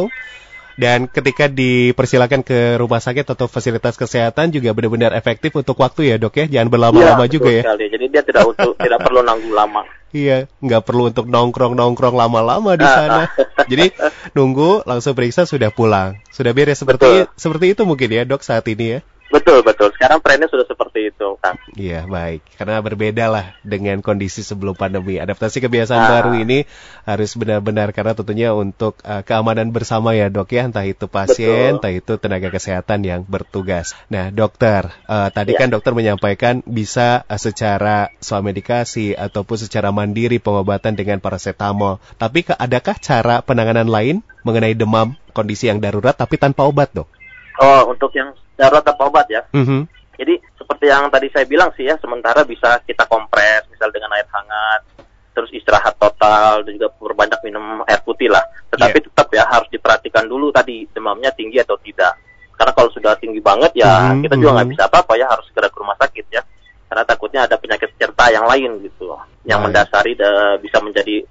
Dan 0.76 1.08
ketika 1.08 1.48
dipersilakan 1.48 2.44
ke 2.44 2.76
rumah 2.76 3.00
sakit 3.00 3.24
atau 3.24 3.48
fasilitas 3.48 3.96
kesehatan 3.96 4.52
juga 4.52 4.76
benar-benar 4.76 5.16
efektif 5.16 5.56
untuk 5.56 5.80
waktu 5.80 6.12
ya 6.12 6.16
dok 6.20 6.36
ya, 6.36 6.46
jangan 6.52 6.68
berlama-lama 6.68 7.24
Iya, 7.24 7.32
juga 7.32 7.48
betul 7.48 7.56
ya. 7.56 7.64
Sekali. 7.64 7.86
Jadi 7.96 8.06
dia 8.12 8.24
tidak 8.28 8.44
untuk 8.44 8.74
tidak 8.84 9.00
perlu 9.00 9.20
nanggung 9.24 9.56
lama. 9.56 9.82
Iya, 10.12 10.48
nggak 10.60 10.84
perlu 10.84 11.12
untuk 11.16 11.26
nongkrong-nongkrong 11.32 12.16
lama-lama 12.16 12.76
di 12.76 12.88
Ah, 12.88 12.92
sana. 12.96 13.22
Jadi 13.72 13.92
nunggu 14.36 14.84
langsung 14.84 15.16
periksa 15.16 15.48
sudah 15.48 15.72
pulang, 15.72 16.20
sudah 16.32 16.52
beres 16.52 16.80
seperti 16.80 17.24
Betul. 17.24 17.40
seperti 17.40 17.66
itu 17.76 17.82
mungkin 17.88 18.10
ya 18.12 18.24
dok 18.28 18.44
saat 18.44 18.68
ini 18.68 19.00
ya. 19.00 19.04
Betul 19.36 19.68
betul. 19.68 19.92
Sekarang 19.92 20.24
trennya 20.24 20.48
sudah 20.48 20.64
seperti 20.64 21.12
itu 21.12 21.36
kan. 21.44 21.60
Iya 21.76 22.08
baik, 22.08 22.56
karena 22.56 22.80
berbeda 22.80 23.26
lah 23.28 23.46
dengan 23.68 24.00
kondisi 24.00 24.40
sebelum 24.42 24.72
pandemi. 24.74 25.20
Adaptasi 25.20 25.60
kebiasaan 25.60 26.00
Ah. 26.00 26.12
baru 26.16 26.32
ini 26.40 26.64
harus 27.04 27.36
benar-benar 27.36 27.92
karena 27.92 28.16
tentunya 28.16 28.56
untuk 28.56 28.96
uh, 29.04 29.28
keamanan 29.28 29.76
bersama 29.76 30.16
ya 30.16 30.32
dok 30.32 30.56
ya, 30.56 30.72
entah 30.72 30.88
itu 30.88 31.12
pasien, 31.12 31.76
Betul. 31.76 31.84
entah 31.84 31.92
itu 31.92 32.14
tenaga 32.16 32.48
kesehatan 32.48 33.04
yang 33.04 33.28
bertugas. 33.28 33.92
Nah 34.08 34.32
dokter, 34.32 34.88
uh, 35.06 35.28
tadi 35.30 35.52
Ya. 35.52 35.68
kan 35.68 35.68
dokter 35.68 35.92
menyampaikan 35.92 36.64
bisa 36.64 37.28
uh, 37.28 37.36
secara 37.36 38.16
soal 38.24 38.40
medikasi 38.40 39.12
ataupun 39.12 39.60
secara 39.60 39.92
mandiri 39.92 40.40
pengobatan 40.40 40.96
dengan 40.96 41.20
paracetamol. 41.20 42.00
Tapi 42.16 42.48
ke- 42.48 42.56
adakah 42.56 42.96
cara 43.04 43.44
penanganan 43.44 43.92
lain 43.92 44.24
mengenai 44.48 44.80
demam 44.80 45.12
kondisi 45.36 45.68
yang 45.68 45.84
darurat 45.84 46.16
tapi 46.16 46.40
tanpa 46.40 46.64
obat 46.64 46.96
dok? 46.96 47.12
Oh 47.60 47.92
untuk 47.92 48.16
yang 48.16 48.32
darurat 48.56 48.84
tanpa 48.84 49.08
obat 49.08 49.28
ya. 49.30 49.44
Mhm. 49.52 49.88
Jadi 50.16 50.40
seperti 50.56 50.86
yang 50.88 51.12
tadi 51.12 51.28
saya 51.30 51.44
bilang 51.44 51.70
sih 51.76 51.84
ya, 51.84 52.00
sementara 52.00 52.48
bisa 52.48 52.80
kita 52.88 53.04
kompres 53.06 53.68
misal 53.68 53.92
dengan 53.92 54.16
air 54.16 54.24
hangat, 54.32 54.82
terus 55.36 55.52
istirahat 55.52 55.92
total 56.00 56.64
dan 56.64 56.80
juga 56.80 56.88
perbanyak 56.96 57.40
minum 57.44 57.84
air 57.84 58.00
putih 58.02 58.32
lah. 58.32 58.42
Tetapi 58.72 59.04
Iya. 59.04 59.06
tetap 59.12 59.28
ya 59.36 59.44
harus 59.44 59.68
diperhatikan 59.68 60.24
dulu 60.26 60.56
tadi 60.56 60.88
demamnya 60.96 61.36
tinggi 61.36 61.60
atau 61.60 61.76
tidak. 61.84 62.16
Karena 62.56 62.72
kalau 62.72 62.88
sudah 62.96 63.20
tinggi 63.20 63.44
banget 63.44 63.76
ya 63.76 64.16
Mhm, 64.16 64.24
kita 64.24 64.36
juga 64.40 64.52
nggak 64.56 64.68
mhm. 64.72 64.74
bisa 64.80 64.84
apa-apa 64.88 65.14
ya 65.20 65.28
harus 65.28 65.44
segera 65.52 65.68
ke 65.68 65.78
rumah 65.84 65.98
sakit 66.00 66.26
ya. 66.32 66.42
Karena 66.88 67.04
takutnya 67.04 67.44
ada 67.44 67.60
penyakit 67.60 67.92
penyerta 68.00 68.26
yang 68.32 68.48
lain 68.48 68.72
gitu 68.88 69.12
yang 69.44 69.60
Baik. 69.60 69.76
mendasari 69.76 70.16
eh, 70.16 70.56
bisa 70.64 70.80
menjadi 70.80 71.28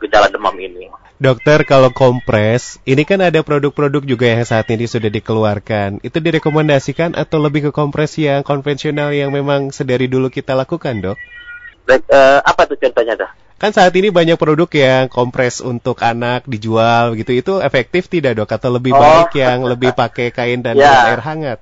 gejala 0.00 0.28
demam 0.30 0.54
ini. 0.56 0.86
Dokter, 1.20 1.68
kalau 1.68 1.92
kompres, 1.92 2.80
ini 2.88 3.04
kan 3.04 3.20
ada 3.20 3.44
produk-produk 3.44 4.00
juga 4.00 4.24
yang 4.24 4.40
saat 4.48 4.64
ini 4.72 4.88
sudah 4.88 5.12
dikeluarkan. 5.12 6.00
Itu 6.00 6.16
direkomendasikan 6.16 7.12
atau 7.12 7.36
lebih 7.44 7.68
ke 7.68 7.70
kompres 7.76 8.16
yang 8.16 8.40
konvensional 8.40 9.12
yang 9.12 9.28
memang 9.28 9.68
sedari 9.68 10.08
dulu 10.08 10.32
kita 10.32 10.56
lakukan, 10.56 11.04
dok? 11.04 11.18
Baik, 11.84 12.08
eh, 12.08 12.40
apa 12.40 12.62
tuh 12.64 12.80
contohnya 12.80 13.20
dah? 13.20 13.30
Kan 13.60 13.76
saat 13.76 13.92
ini 13.92 14.08
banyak 14.08 14.40
produk 14.40 14.72
yang 14.72 15.12
kompres 15.12 15.60
untuk 15.60 16.00
anak 16.00 16.48
dijual 16.48 17.12
gitu. 17.20 17.36
Itu 17.36 17.52
efektif 17.60 18.08
tidak, 18.08 18.40
dok? 18.40 18.48
Atau 18.56 18.72
lebih 18.72 18.96
Oh. 18.96 19.00
baik 19.00 19.36
yang 19.36 19.60
lebih 19.68 19.92
pakai 19.92 20.32
kain 20.32 20.64
dan 20.64 20.72
dengan 20.80 21.04
air 21.12 21.20
hangat? 21.20 21.58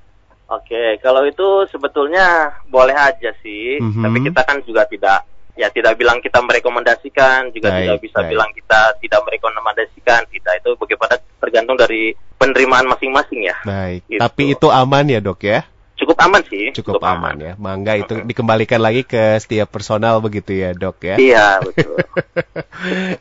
Oke, 0.47 1.03
kalau 1.03 1.27
itu 1.27 1.67
sebetulnya 1.69 2.55
boleh 2.71 2.95
aja 2.95 3.35
sih, 3.43 3.83
Mhm. 3.83 4.01
tapi 4.07 4.19
kita 4.31 4.41
kan 4.47 4.63
juga 4.63 4.87
tidak 4.87 5.27
ya 5.59 5.69
tidak 5.75 5.99
bilang 5.99 6.23
kita 6.23 6.39
merekomendasikan, 6.39 7.51
juga 7.51 7.75
Baik, 7.75 7.83
tidak 7.83 7.99
bisa 8.07 8.19
baik. 8.23 8.31
bilang 8.31 8.51
kita 8.55 8.81
tidak 9.03 9.21
merekomendasikan, 9.27 10.21
tidak 10.31 10.55
itu 10.63 10.71
bagaimana 10.79 11.15
tergantung 11.43 11.75
dari 11.75 12.15
penerimaan 12.39 12.87
masing-masing 12.87 13.51
ya. 13.51 13.57
Baik. 13.67 14.07
Gitu. 14.07 14.23
Tapi 14.23 14.43
itu 14.55 14.67
aman 14.71 15.05
ya, 15.11 15.19
dok 15.19 15.43
ya? 15.43 15.67
Cukup 15.99 16.15
aman 16.23 16.47
sih, 16.47 16.71
Cukup, 16.79 17.03
aman, 17.03 17.35
ya. 17.43 17.53
Mangga 17.59 17.99
itu 17.99 18.23
dikembalikan 18.23 18.79
lagi 18.79 19.03
ke 19.03 19.35
setiap 19.43 19.67
personal 19.67 20.23
begitu 20.23 20.55
ya, 20.55 20.71
dok 20.71 21.03
ya? 21.03 21.19
Iya, 21.19 21.59
betul. 21.67 21.99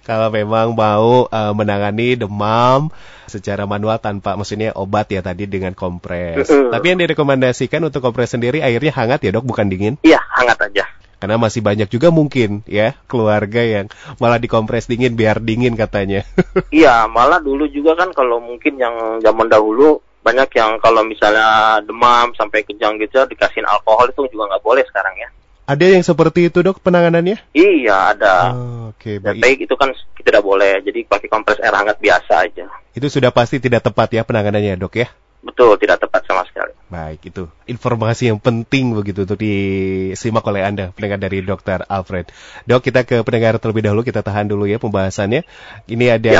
Kalau 0.06 0.30
memang 0.30 0.78
mau 0.78 1.26
uh, 1.26 1.54
menangani 1.58 2.14
demam 2.14 2.94
secara 3.26 3.66
manual 3.66 3.98
tanpa 3.98 4.38
maksudnya 4.38 4.78
obat 4.78 5.10
ya 5.10 5.26
tadi 5.26 5.50
dengan 5.50 5.74
kompres. 5.74 6.48
Tapi 6.48 6.86
yang 6.86 7.02
direkomendasikan 7.02 7.82
untuk 7.82 8.06
kompres 8.06 8.38
sendiri 8.38 8.62
airnya 8.62 8.94
hangat 8.94 9.26
ya 9.26 9.34
dok, 9.34 9.50
bukan 9.50 9.74
dingin. 9.74 9.98
Iya, 10.06 10.22
hangat 10.38 10.70
aja. 10.70 10.86
Karena 11.18 11.42
masih 11.42 11.66
banyak 11.66 11.90
juga 11.90 12.14
mungkin 12.14 12.62
ya 12.70 12.94
keluarga 13.10 13.66
yang 13.66 13.90
malah 14.22 14.38
dikompres 14.38 14.86
dingin 14.86 15.18
biar 15.18 15.42
dingin 15.42 15.74
katanya. 15.74 16.22
Iya, 16.74 17.10
malah 17.10 17.42
dulu 17.42 17.66
juga 17.72 17.98
kan 17.98 18.14
kalau 18.14 18.38
mungkin 18.38 18.78
yang 18.78 19.22
zaman 19.24 19.50
dahulu 19.50 19.98
banyak 20.22 20.50
yang 20.60 20.78
kalau 20.84 21.02
misalnya 21.02 21.80
demam 21.82 22.36
sampai 22.36 22.62
kejang 22.68 23.00
gitu 23.02 23.24
dikasihin 23.26 23.66
alkohol 23.66 24.12
itu 24.12 24.28
juga 24.30 24.52
nggak 24.54 24.66
boleh 24.66 24.84
sekarang 24.86 25.16
ya. 25.18 25.30
Ada 25.68 26.00
yang 26.00 26.04
seperti 26.06 26.48
itu 26.48 26.64
dok 26.64 26.80
penanganannya? 26.80 27.44
Iya, 27.52 28.16
ada. 28.16 28.36
Oh, 28.56 28.78
Oke 28.96 29.20
Dan 29.20 29.36
baik. 29.36 29.42
baik 29.44 29.60
itu 29.68 29.76
kan 29.76 29.92
tidak 30.24 30.44
boleh, 30.44 30.80
jadi 30.80 31.04
pakai 31.04 31.28
kompres 31.28 31.60
air 31.60 31.76
hangat 31.76 32.00
biasa 32.00 32.48
aja. 32.48 32.66
Itu 32.96 33.08
sudah 33.12 33.36
pasti 33.36 33.60
tidak 33.60 33.84
tepat 33.84 34.16
ya 34.16 34.24
penanganannya 34.24 34.80
dok 34.80 34.96
ya. 34.96 35.08
Betul, 35.44 35.76
tidak 35.80 36.00
tepat 36.02 36.24
sama 36.24 36.48
sekali. 36.48 36.74
Baik, 36.88 37.20
itu 37.28 37.52
informasi 37.68 38.32
yang 38.32 38.40
penting 38.40 38.96
begitu 38.96 39.28
untuk 39.28 39.36
disimak 39.36 40.48
oleh 40.48 40.64
Anda, 40.64 40.96
pendengar 40.96 41.20
dari 41.20 41.44
Dr. 41.44 41.84
Alfred. 41.84 42.32
Dok, 42.64 42.80
kita 42.80 43.04
ke 43.04 43.20
pendengar 43.28 43.60
terlebih 43.60 43.84
dahulu, 43.84 44.08
kita 44.08 44.24
tahan 44.24 44.48
dulu 44.48 44.64
ya 44.64 44.80
pembahasannya. 44.80 45.44
Ini 45.84 46.06
ada 46.16 46.36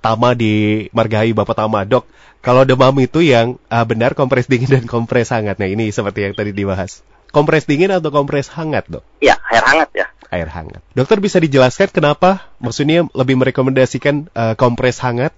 Tama 0.00 0.36
di 0.36 0.84
Margahayu 0.92 1.32
Bapak 1.32 1.56
Tama. 1.56 1.88
Dok, 1.88 2.04
kalau 2.40 2.64
demam 2.64 2.92
itu 3.00 3.20
yang 3.20 3.60
uh, 3.68 3.84
benar 3.84 4.16
kompres 4.16 4.48
dingin 4.48 4.68
dan 4.68 4.84
kompres 4.88 5.28
hangat. 5.32 5.60
Nah 5.60 5.68
ini 5.68 5.92
seperti 5.92 6.28
yang 6.28 6.34
tadi 6.36 6.52
dibahas. 6.52 7.04
Kompres 7.30 7.68
dingin 7.68 7.94
atau 7.94 8.10
kompres 8.10 8.50
hangat 8.50 8.90
dok? 8.90 9.06
Iya, 9.22 9.38
air 9.54 9.64
hangat 9.64 9.90
ya. 9.94 10.06
Air 10.34 10.48
hangat. 10.50 10.82
Dokter 10.98 11.22
bisa 11.22 11.38
dijelaskan 11.38 11.92
kenapa? 11.94 12.50
Maksudnya 12.58 13.06
lebih 13.14 13.38
merekomendasikan 13.38 14.26
uh, 14.34 14.54
kompres 14.58 14.98
hangat? 14.98 15.30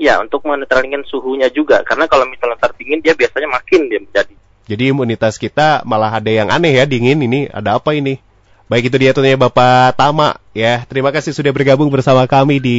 Ya, 0.00 0.16
untuk 0.16 0.48
menetralkan 0.48 1.04
suhunya 1.04 1.52
juga. 1.52 1.84
Karena 1.84 2.08
kalau 2.08 2.24
misalnya 2.24 2.56
terdingin, 2.56 3.04
dia 3.04 3.12
biasanya 3.12 3.52
makin 3.52 3.92
dia 3.92 4.00
menjadi. 4.00 4.34
Jadi 4.64 4.82
imunitas 4.88 5.36
kita 5.36 5.84
malah 5.84 6.16
ada 6.16 6.32
yang 6.32 6.48
aneh 6.48 6.80
ya, 6.80 6.88
dingin 6.88 7.20
ini. 7.20 7.52
Ada 7.52 7.76
apa 7.76 7.92
ini? 7.92 8.16
Baik 8.70 8.86
itu 8.86 9.02
dia 9.02 9.10
tentunya 9.10 9.34
Bapak 9.34 9.98
Tama 9.98 10.38
ya. 10.54 10.86
Terima 10.86 11.10
kasih 11.10 11.34
sudah 11.34 11.50
bergabung 11.50 11.90
bersama 11.90 12.22
kami 12.30 12.62
di 12.62 12.78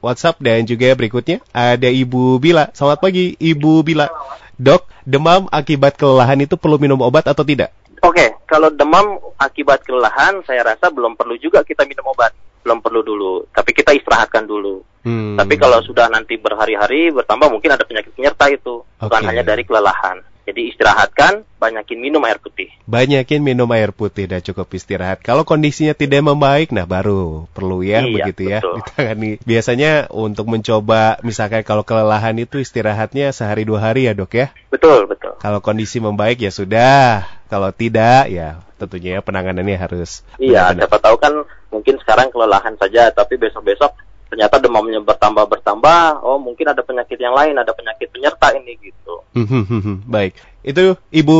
WhatsApp 0.00 0.40
dan 0.40 0.64
juga 0.64 0.96
berikutnya 0.96 1.44
ada 1.52 1.92
Ibu 1.92 2.40
Bila. 2.40 2.72
Selamat 2.72 3.04
pagi 3.04 3.36
Ibu 3.36 3.84
Bila. 3.84 4.08
Dok, 4.56 4.88
demam 5.04 5.44
akibat 5.52 6.00
kelelahan 6.00 6.40
itu 6.40 6.56
perlu 6.56 6.80
minum 6.80 6.96
obat 7.04 7.28
atau 7.28 7.44
tidak? 7.44 7.68
Oke, 8.00 8.32
kalau 8.48 8.72
demam 8.72 9.20
akibat 9.36 9.84
kelelahan 9.84 10.40
saya 10.48 10.64
rasa 10.64 10.88
belum 10.88 11.20
perlu 11.20 11.36
juga 11.36 11.60
kita 11.68 11.84
minum 11.84 12.08
obat. 12.08 12.32
Belum 12.64 12.80
perlu 12.80 13.04
dulu, 13.04 13.44
tapi 13.52 13.76
kita 13.76 13.92
istirahatkan 13.92 14.48
dulu. 14.48 14.80
Hmm. 15.00 15.36
Tapi 15.40 15.54
kalau 15.56 15.80
sudah 15.80 16.12
nanti 16.12 16.36
berhari-hari 16.36 17.08
bertambah 17.12 17.48
mungkin 17.48 17.72
ada 17.72 17.84
penyakit 17.88 18.12
penyerta 18.12 18.52
itu, 18.52 18.84
okay. 19.00 19.08
bukan 19.08 19.22
hanya 19.28 19.44
dari 19.44 19.64
kelelahan. 19.64 20.20
Jadi 20.50 20.72
istirahatkan, 20.74 21.46
banyakin 21.62 22.00
minum 22.00 22.18
air 22.26 22.42
putih. 22.42 22.66
Banyakin 22.88 23.38
minum 23.38 23.70
air 23.70 23.94
putih 23.94 24.26
dan 24.26 24.42
cukup 24.42 24.66
istirahat. 24.74 25.22
Kalau 25.22 25.46
kondisinya 25.46 25.94
tidak 25.94 26.26
membaik, 26.26 26.74
nah 26.74 26.88
baru 26.90 27.46
perlu 27.54 27.86
ya 27.86 28.02
iya, 28.02 28.10
begitu 28.10 28.42
ya 28.50 28.58
betul. 28.58 28.74
ditangani. 28.82 29.30
Biasanya 29.46 30.10
untuk 30.10 30.50
mencoba, 30.50 31.22
misalkan 31.22 31.62
kalau 31.62 31.86
kelelahan 31.86 32.34
itu 32.40 32.58
istirahatnya 32.58 33.30
sehari 33.30 33.62
dua 33.62 33.78
hari 33.78 34.10
ya 34.10 34.12
dok 34.16 34.32
ya? 34.34 34.50
Betul 34.74 35.06
betul. 35.06 35.38
Kalau 35.38 35.62
kondisi 35.62 36.02
membaik 36.02 36.42
ya 36.42 36.50
sudah. 36.50 37.30
Kalau 37.46 37.70
tidak 37.70 38.30
ya 38.30 38.58
tentunya 38.80 39.22
penanganannya 39.22 39.78
harus. 39.78 40.26
Iya, 40.40 40.72
siapa 40.74 40.98
tahu 40.98 41.14
kan 41.20 41.46
mungkin 41.70 42.00
sekarang 42.02 42.32
kelelahan 42.34 42.74
saja, 42.80 43.12
tapi 43.14 43.38
besok-besok 43.38 43.92
ternyata 44.30 44.62
demamnya 44.62 45.02
bertambah 45.02 45.44
bertambah 45.50 46.22
oh 46.22 46.38
mungkin 46.38 46.70
ada 46.70 46.80
penyakit 46.86 47.18
yang 47.18 47.34
lain 47.34 47.58
ada 47.58 47.74
penyakit 47.74 48.08
penyerta 48.14 48.54
ini 48.54 48.78
gitu. 48.78 49.26
Hmm, 49.34 49.46
hmm, 49.46 49.64
hmm, 49.66 49.96
baik. 50.06 50.32
Itu 50.62 50.94
Ibu 51.10 51.38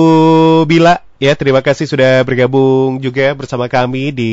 Bila 0.66 0.98
ya 1.20 1.36
terima 1.36 1.60
kasih 1.60 1.84
sudah 1.84 2.24
bergabung 2.24 2.96
juga 2.96 3.36
bersama 3.36 3.68
kami 3.68 4.08
di 4.08 4.32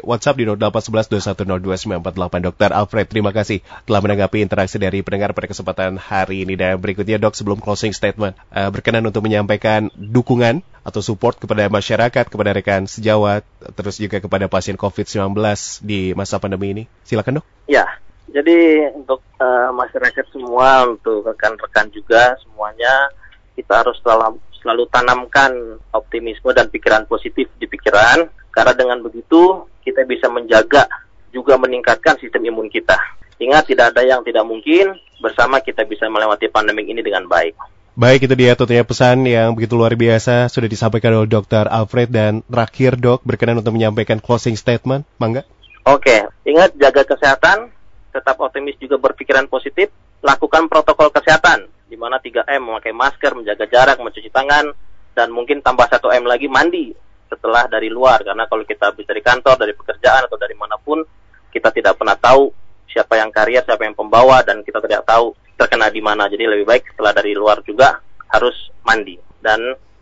WhatsApp 0.00 0.40
di 0.40 0.48
081121029448 0.48 2.46
Dokter 2.48 2.72
Alfred 2.72 3.06
terima 3.06 3.28
kasih 3.36 3.60
telah 3.84 4.00
menanggapi 4.00 4.40
interaksi 4.40 4.80
dari 4.80 5.04
pendengar 5.04 5.36
pada 5.36 5.52
kesempatan 5.52 6.00
hari 6.00 6.48
ini. 6.48 6.56
Dan 6.56 6.80
berikutnya 6.80 7.20
dok 7.20 7.36
sebelum 7.36 7.60
closing 7.60 7.92
statement 7.92 8.40
uh, 8.56 8.72
berkenan 8.72 9.04
untuk 9.04 9.20
menyampaikan 9.20 9.92
dukungan 9.92 10.64
atau 10.80 11.04
support 11.04 11.36
kepada 11.36 11.68
masyarakat 11.68 12.24
kepada 12.32 12.50
rekan 12.56 12.88
sejawat 12.88 13.44
terus 13.76 14.00
juga 14.00 14.24
kepada 14.24 14.48
pasien 14.48 14.80
COVID-19 14.80 15.36
di 15.84 16.16
masa 16.16 16.40
pandemi 16.40 16.72
ini. 16.72 16.84
Silakan 17.04 17.44
dok. 17.44 17.46
Ya 17.68 17.84
jadi 18.32 18.90
untuk 18.96 19.20
uh, 19.36 19.70
masyarakat 19.76 20.24
semua 20.32 20.88
untuk 20.88 21.28
rekan-rekan 21.28 21.92
juga 21.92 22.34
semuanya 22.40 23.12
kita 23.54 23.84
harus 23.84 23.94
selalu, 24.02 24.42
selalu 24.64 24.88
tanamkan 24.88 25.76
optimisme 25.92 26.48
dan 26.56 26.72
pikiran 26.72 27.04
positif 27.04 27.52
di 27.60 27.68
pikiran 27.68 28.24
karena 28.48 28.72
dengan 28.72 29.04
begitu 29.04 29.68
kita 29.84 30.08
bisa 30.08 30.32
menjaga 30.32 30.88
juga 31.28 31.60
meningkatkan 31.60 32.16
sistem 32.16 32.48
imun 32.48 32.72
kita. 32.72 32.96
Ingat 33.36 33.68
tidak 33.68 33.92
ada 33.92 34.00
yang 34.06 34.24
tidak 34.24 34.46
mungkin, 34.46 34.96
bersama 35.20 35.60
kita 35.60 35.84
bisa 35.84 36.08
melewati 36.08 36.48
pandemi 36.48 36.86
ini 36.88 37.04
dengan 37.04 37.26
baik. 37.28 37.52
Baik, 37.94 38.26
itu 38.26 38.34
dia 38.34 38.58
tentunya 38.58 38.82
pesan 38.82 39.22
yang 39.26 39.54
begitu 39.54 39.78
luar 39.78 39.94
biasa 39.94 40.50
sudah 40.50 40.66
disampaikan 40.66 41.14
oleh 41.14 41.30
Dr. 41.30 41.70
Alfred 41.70 42.10
dan 42.10 42.42
terakhir 42.46 42.98
dok 42.98 43.22
berkenan 43.22 43.62
untuk 43.62 43.74
menyampaikan 43.74 44.18
closing 44.18 44.58
statement, 44.58 45.06
mangga? 45.18 45.46
Oke, 45.86 46.26
ingat 46.42 46.74
jaga 46.74 47.06
kesehatan, 47.06 47.70
tetap 48.14 48.38
optimis 48.38 48.78
juga 48.78 48.94
berpikiran 49.02 49.50
positif, 49.50 49.90
lakukan 50.22 50.70
protokol 50.70 51.10
kesehatan 51.10 51.66
di 51.90 51.98
mana 51.98 52.22
3M 52.22 52.62
memakai 52.62 52.94
masker, 52.94 53.34
menjaga 53.34 53.66
jarak, 53.66 53.98
mencuci 53.98 54.30
tangan, 54.30 54.70
dan 55.14 55.34
mungkin 55.34 55.60
tambah 55.60 55.90
1M 55.90 56.24
lagi 56.26 56.46
mandi 56.46 56.94
setelah 57.26 57.66
dari 57.66 57.90
luar. 57.90 58.22
Karena 58.22 58.46
kalau 58.46 58.62
kita 58.62 58.94
bisa 58.94 59.10
dari 59.10 59.22
kantor, 59.22 59.54
dari 59.58 59.74
pekerjaan, 59.74 60.30
atau 60.30 60.38
dari 60.38 60.54
mana 60.54 60.78
pun, 60.78 61.02
kita 61.50 61.70
tidak 61.70 61.98
pernah 61.98 62.18
tahu 62.18 62.50
siapa 62.90 63.18
yang 63.18 63.30
karier, 63.30 63.62
siapa 63.62 63.82
yang 63.86 63.94
pembawa, 63.94 64.42
dan 64.42 64.62
kita 64.62 64.78
tidak 64.82 65.06
tahu 65.06 65.34
terkena 65.54 65.90
di 65.90 66.02
mana. 66.02 66.26
Jadi 66.26 66.44
lebih 66.46 66.66
baik 66.66 66.94
setelah 66.94 67.12
dari 67.14 67.34
luar 67.34 67.62
juga 67.62 67.98
harus 68.30 68.54
mandi. 68.82 69.14
Dan 69.38 69.60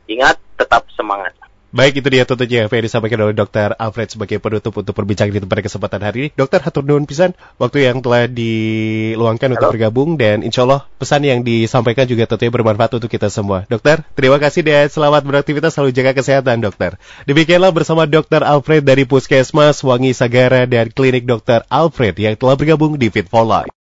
ingat, 0.09 0.38
tetap 0.57 0.88
semangat. 0.94 1.35
Baik, 1.73 2.05
itu 2.05 2.09
dia 2.13 2.29
tentunya 2.29 2.69
yang 2.69 2.85
disampaikan 2.85 3.25
oleh 3.25 3.33
Dr. 3.33 3.73
Alfred 3.81 4.13
sebagai 4.13 4.37
penutup 4.37 4.77
untuk 4.77 4.93
perbincangan 4.93 5.33
kita 5.33 5.49
pada 5.49 5.65
kesempatan 5.65 6.05
hari 6.05 6.17
ini. 6.21 6.29
Dokter 6.37 6.61
Hatur 6.61 6.85
Nuhun 6.85 7.09
Pisan, 7.09 7.33
waktu 7.57 7.89
yang 7.89 8.05
telah 8.05 8.29
diluangkan 8.29 9.49
Halo. 9.49 9.57
untuk 9.57 9.69
bergabung 9.81 10.21
dan 10.21 10.45
insya 10.45 10.69
Allah 10.69 10.85
pesan 11.01 11.25
yang 11.25 11.41
disampaikan 11.41 12.05
juga 12.05 12.29
tentunya 12.29 12.53
bermanfaat 12.53 13.01
untuk 13.01 13.09
kita 13.09 13.33
semua. 13.33 13.65
Dokter, 13.73 14.05
terima 14.13 14.37
kasih 14.37 14.61
dan 14.61 14.93
selamat 14.93 15.25
beraktivitas, 15.25 15.73
selalu 15.73 15.97
jaga 15.97 16.13
kesehatan 16.13 16.61
dokter. 16.61 17.01
Demikianlah 17.25 17.73
bersama 17.73 18.05
Dr. 18.05 18.45
Alfred 18.45 18.85
dari 18.85 19.09
Puskesmas 19.09 19.81
Wangi 19.81 20.13
Sagara 20.13 20.69
dan 20.69 20.93
Klinik 20.93 21.25
Dr. 21.25 21.65
Alfred 21.73 22.21
yang 22.21 22.37
telah 22.37 22.53
bergabung 22.53 23.01
di 23.01 23.09
Fit 23.09 23.33
for 23.33 23.49
Life. 23.49 23.73